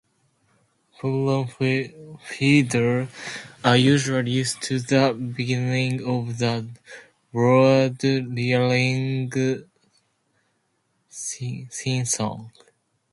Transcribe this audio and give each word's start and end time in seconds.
Pollen 0.97 1.47
feeders 2.25 3.07
are 3.63 3.77
usually 3.77 4.31
used 4.31 4.71
at 4.71 4.87
the 4.89 5.13
beginning 5.13 6.03
of 6.03 6.39
the 6.39 6.67
brood 7.31 8.03
rearing 8.03 9.31
season. 11.07 12.51